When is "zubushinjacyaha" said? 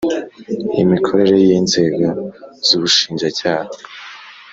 2.67-3.69